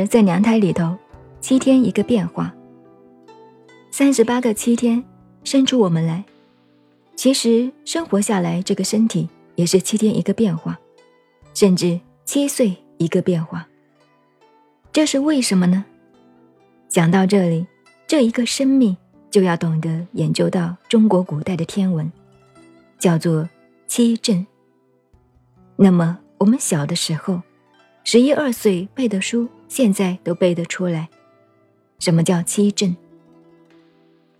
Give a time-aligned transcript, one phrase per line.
[0.00, 0.96] 儿在娘胎里头，
[1.40, 2.54] 七天一个变化。
[3.90, 5.04] 三十八个七天
[5.44, 6.24] 生出我们来，
[7.16, 10.78] 其实生活下来这个身体也是七天一个变化，
[11.54, 13.66] 甚至七岁一个变化。
[14.92, 15.84] 这是为什么呢？
[16.88, 17.66] 讲到这里，
[18.06, 18.96] 这一个生命
[19.30, 22.10] 就要懂得研究到中国古代的天文，
[22.98, 23.48] 叫做
[23.86, 24.46] 七震。
[25.76, 27.40] 那么我们小的时候，
[28.02, 31.08] 十一二岁背的书，现在都背得出来。
[32.00, 32.96] 什么叫七震？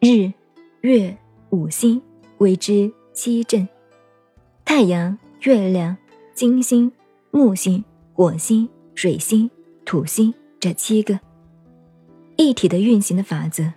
[0.00, 0.32] 日、
[0.80, 1.16] 月、
[1.50, 2.02] 五星
[2.38, 3.68] 为之七阵，
[4.64, 5.96] 太阳、月亮、
[6.34, 6.90] 金星、
[7.30, 9.48] 木星、火星、水星、
[9.84, 11.20] 土星这七个
[12.34, 13.72] 一体的运行的法则。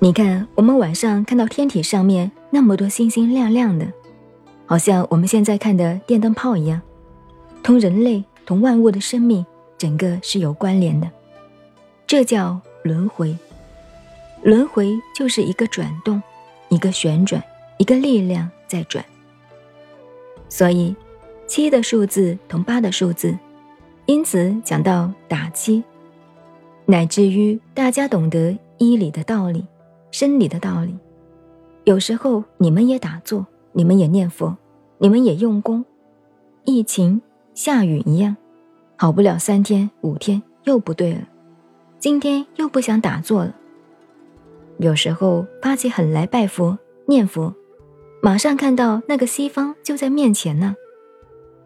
[0.00, 3.90] 你看，我们晚上看到天体上面那么多星星亮亮的，
[4.66, 6.82] 好像我们现在看的电灯泡一样，
[7.62, 9.46] 同人类、同万物的生命
[9.78, 11.10] 整个是有关联的，
[12.06, 13.36] 这叫轮回。
[14.42, 16.22] 轮回就是一个转动，
[16.68, 17.42] 一个旋转，
[17.78, 19.04] 一个力量在转。
[20.48, 20.94] 所以，
[21.46, 23.36] 七的数字同八的数字，
[24.04, 25.82] 因此讲到打七，
[26.84, 29.66] 乃至于大家懂得医理的道理、
[30.12, 30.94] 生理的道理。
[31.84, 34.56] 有时候你们也打坐，你们也念佛，
[34.98, 35.84] 你们也用功。
[36.64, 37.20] 疫情
[37.54, 38.36] 下雨一样，
[38.96, 41.20] 好不了三天五天又不对了，
[41.98, 43.54] 今天又不想打坐了。
[44.78, 47.54] 有时候发起狠来拜佛念佛，
[48.22, 50.74] 马上看到那个西方就在面前呢，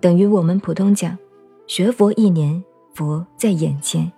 [0.00, 1.18] 等于我们普通讲，
[1.66, 2.62] 学佛一年
[2.94, 4.10] 佛在眼前，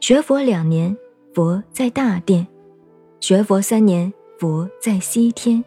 [0.00, 0.96] 学佛两年
[1.32, 2.46] 佛在大殿，
[3.20, 5.64] 学佛三年佛在西天，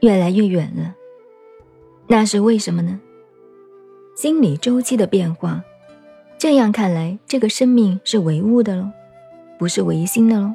[0.00, 0.94] 越来越远了。
[2.08, 3.00] 那是为什么呢？
[4.14, 5.64] 心理周期的变化，
[6.36, 8.90] 这样看来，这个生命是唯物的喽，
[9.58, 10.54] 不是唯心的喽。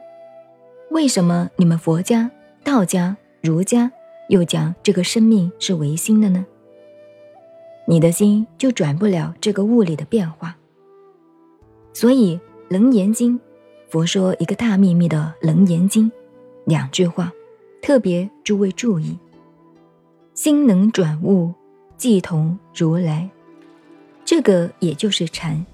[0.92, 2.30] 为什么你们佛家、
[2.64, 3.92] 道家、儒家
[4.30, 6.46] 又讲这个生命是唯心的呢？
[7.88, 10.56] 你的心就转不了这个物理的变化。
[11.94, 12.38] 所以
[12.70, 13.40] 《楞严经》，
[13.90, 16.12] 佛说一个大秘密的《楞严经》，
[16.66, 17.32] 两句话，
[17.82, 19.18] 特别诸位注意：
[20.36, 21.54] 心能转物，
[21.98, 23.28] 即同如来。
[24.28, 25.66] 这个也就是禅，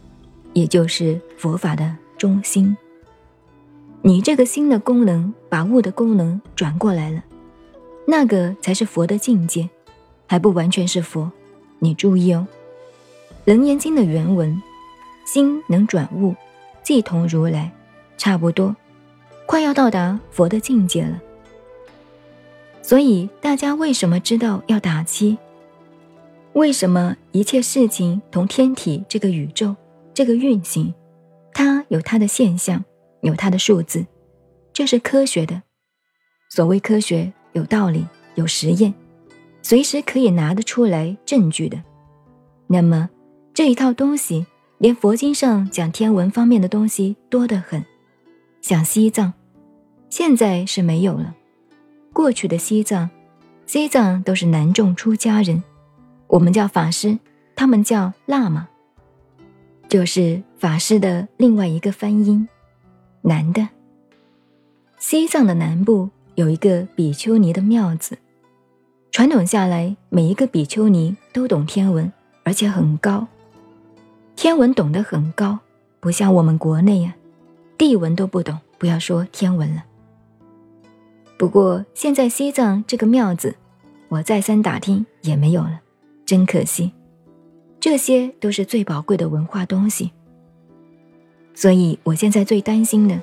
[0.53, 2.77] 也就是佛法的中心。
[4.03, 7.23] 你这个心的功能把物的功能转过来了，
[8.05, 9.67] 那个才是佛的境界，
[10.27, 11.31] 还不完全是佛。
[11.79, 12.45] 你注意哦，
[13.51, 14.61] 《楞严经》的原文，
[15.25, 16.35] 心能转物，
[16.83, 17.71] 即同如来，
[18.19, 18.75] 差不多，
[19.47, 21.19] 快要到达佛的境界了。
[22.83, 25.39] 所以大家为什么知道要打七？
[26.53, 29.75] 为什么一切事情同天体这个宇宙
[30.13, 30.93] 这个运行，
[31.53, 32.83] 它有它的现象？
[33.21, 34.05] 有它的数字，
[34.73, 35.63] 这是科学的。
[36.49, 38.05] 所谓科学，有道理，
[38.35, 38.93] 有实验，
[39.61, 41.81] 随时可以拿得出来证据的。
[42.67, 43.09] 那么
[43.53, 44.45] 这一套东西，
[44.77, 47.83] 连佛经上讲天文方面的东西多得很。
[48.61, 49.33] 像西藏，
[50.09, 51.33] 现在是没有了。
[52.11, 53.09] 过去的西藏，
[53.65, 55.63] 西藏都是南众出家人，
[56.33, 57.19] 我们叫法师，
[57.55, 58.67] 他们叫喇嘛，
[59.87, 62.49] 就是法师的另外一个翻音。
[63.21, 63.69] 男的，
[64.97, 68.17] 西藏的南部有一个比丘尼的庙子。
[69.11, 72.11] 传统下来，每一个比丘尼都懂天文，
[72.41, 73.27] 而且很高。
[74.35, 75.59] 天文懂得很高，
[75.99, 77.13] 不像我们国内呀，
[77.77, 79.83] 地文都不懂，不要说天文了。
[81.37, 83.55] 不过现在西藏这个庙子，
[84.09, 85.79] 我再三打听也没有了，
[86.25, 86.91] 真可惜。
[87.79, 90.11] 这些都是最宝贵的文化东西。
[91.53, 93.21] 所以，我现在最担心的，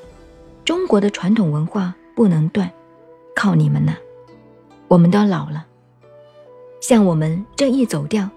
[0.65, 2.71] 中国的传统文化不能断，
[3.34, 3.97] 靠你们了。
[4.86, 5.66] 我们都老了，
[6.80, 8.28] 像我们这一走掉，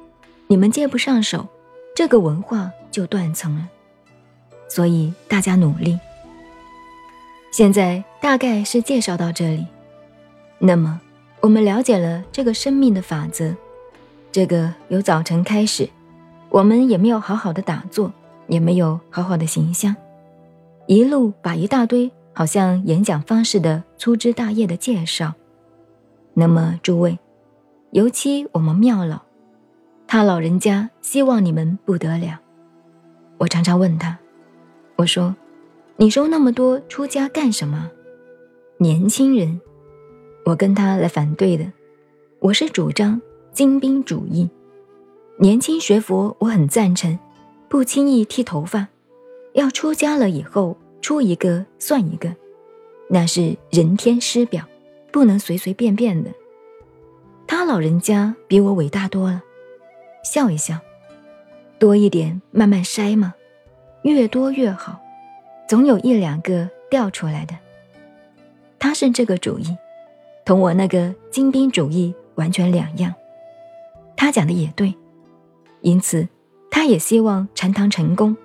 [0.48, 1.48] 你们接不上手，
[1.96, 3.70] 这个文化就断层了。
[4.70, 6.00] 所以大家努力。
[7.52, 9.68] 现在大概是介绍到这里。
[10.58, 11.00] 那么，
[11.42, 13.56] 我们了解了这个生命的法则，
[14.34, 15.88] 这个由早晨开始，
[16.50, 18.12] 我们也没有好好的打坐。
[18.48, 19.96] 也没有好好的形象，
[20.86, 25.34] 一路把一大堆好像演讲方式的粗枝大叶的介绍。
[26.34, 27.18] 那么诸位，
[27.92, 29.22] 尤其我们庙老，
[30.06, 32.38] 他老人家希望你们不得了。
[33.38, 34.20] 我常常问他，
[34.98, 35.34] 我说
[35.96, 37.90] ：“你收那么多出家干什么？”
[38.78, 39.62] 年轻人，
[40.44, 41.66] 我跟他来反对的，
[42.40, 43.22] 我是主张
[43.54, 44.50] 精兵主义，
[45.38, 47.18] 年轻学佛我很赞成。
[47.70, 48.88] 不轻易剃头发，
[49.54, 52.36] 要出家了以后出一个算一个，
[53.10, 54.64] 那是人天师表，
[55.12, 56.32] 不能随随便便的。
[57.46, 59.44] 他老人家比我伟大多了，
[60.24, 60.80] 笑一笑，
[61.78, 63.34] 多一点慢慢筛嘛，
[64.04, 65.00] 越多越好，
[65.68, 67.56] 总有一两个掉出来的。
[68.80, 69.66] 他是这个主意，
[70.44, 73.14] 同我那个精兵主义完全两样。
[74.24, 74.96] 他讲的也对，
[75.82, 76.26] 因此
[76.72, 78.38] 他也希望禅堂成功，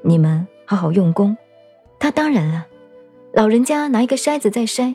[0.00, 1.36] 你们好好用功。
[1.98, 2.66] 他当然了，
[3.34, 4.94] 老人家拿一个筛子在筛，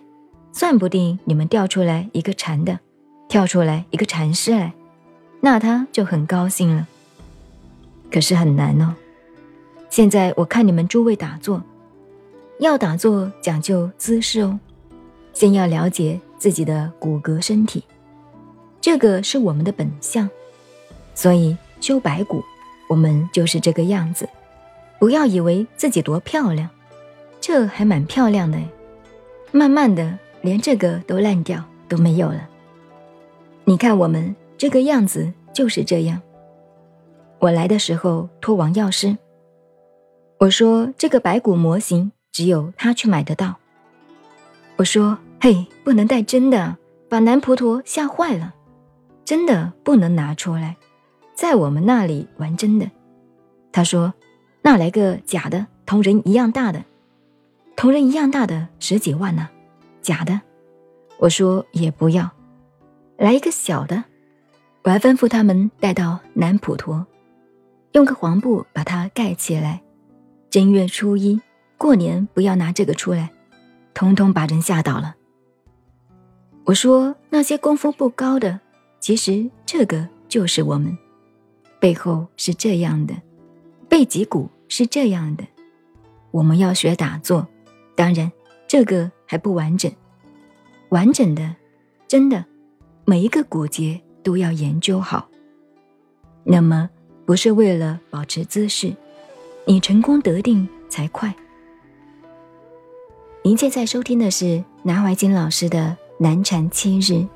[0.51, 2.79] 算不定你们掉出来一个禅的，
[3.29, 4.73] 跳出来一个禅师来，
[5.39, 6.87] 那他就很高兴了。
[8.11, 8.95] 可是很难哦。
[9.91, 11.61] 现在我看你们诸位打坐，
[12.59, 14.59] 要打坐讲究姿势哦。
[15.31, 17.83] 先要了解自己的骨骼身体，
[18.83, 20.29] 这个是我们的本相，
[21.15, 22.43] 所以修白骨，
[22.89, 24.27] 我们就是这个样子。
[24.99, 26.69] 不要以为自己多漂亮，
[27.39, 28.59] 这还蛮漂亮的，
[29.53, 32.49] 慢慢的连这个都烂掉，都没有了。
[33.63, 36.21] 你看我们这个样子就是这样。
[37.39, 39.17] 我来的时候托王药师，
[40.39, 43.55] 我说这个白骨模型只有他去买得到。
[44.75, 46.75] 我说：“嘿，不能带真的，
[47.07, 48.53] 把男婆陀吓坏了。
[49.25, 50.77] 真的不能拿出来，
[51.35, 52.89] 在我们那里玩真的。”
[53.71, 54.13] 他说
[54.61, 56.83] ：“那来个假的，同人一样大的，
[57.75, 59.49] 同人一样大的十几万呢，
[60.01, 60.41] 假的。”
[61.19, 62.31] 我说：“也不要，
[63.17, 64.03] 来一个小的。”
[64.83, 67.07] 我还吩咐他们带到南普陀，
[67.93, 69.81] 用个黄布把它盖起来。
[70.49, 71.39] 正月初一
[71.77, 73.29] 过年不要拿这个出来。
[73.93, 75.15] 通通把人吓倒了。
[76.65, 78.59] 我说那些功夫不高的，
[79.03, 80.97] 其实这个就是我们，
[81.77, 83.13] 背后是这样的，
[83.89, 85.43] 背脊骨是这样的。
[86.31, 87.45] 我们要学打坐，
[87.97, 88.31] 当然
[88.65, 89.91] 这个还不完整，
[90.87, 91.53] 完整的，
[92.07, 92.45] 真的
[93.03, 95.29] 每一个骨节都要研究好。
[96.45, 96.89] 那么
[97.25, 98.95] 不是为了保持姿势，
[99.65, 101.35] 你成功得定才快。
[103.43, 107.27] 您现在收听的是南怀瑾老师的南禅七日，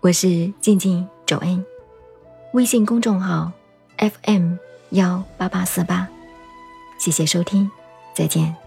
[0.00, 1.64] 我是静静周恩，
[2.52, 3.50] 微信公众号
[3.98, 4.54] FM
[4.90, 6.06] 幺八八四八，
[6.98, 7.68] 谢谢收听，
[8.14, 8.65] 再见。